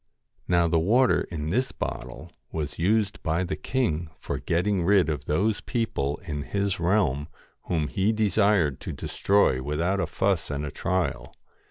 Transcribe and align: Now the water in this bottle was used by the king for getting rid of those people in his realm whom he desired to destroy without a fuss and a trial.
Now 0.47 0.67
the 0.67 0.79
water 0.79 1.27
in 1.29 1.51
this 1.51 1.71
bottle 1.71 2.31
was 2.51 2.79
used 2.79 3.21
by 3.21 3.43
the 3.43 3.55
king 3.55 4.09
for 4.19 4.39
getting 4.39 4.83
rid 4.83 5.09
of 5.09 5.25
those 5.25 5.61
people 5.61 6.19
in 6.25 6.41
his 6.41 6.79
realm 6.79 7.27
whom 7.65 7.87
he 7.87 8.11
desired 8.11 8.79
to 8.79 8.93
destroy 8.93 9.61
without 9.61 9.99
a 9.99 10.07
fuss 10.07 10.49
and 10.49 10.65
a 10.65 10.71
trial. 10.71 11.35